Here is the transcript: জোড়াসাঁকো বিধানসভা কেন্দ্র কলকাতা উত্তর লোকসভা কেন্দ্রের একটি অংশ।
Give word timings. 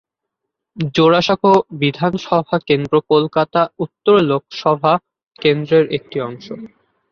জোড়াসাঁকো 0.95 1.51
বিধানসভা 1.79 2.57
কেন্দ্র 2.67 2.93
কলকাতা 3.11 3.61
উত্তর 3.79 4.15
লোকসভা 4.29 4.93
কেন্দ্রের 5.39 5.85
একটি 5.97 6.17
অংশ। 6.21 6.45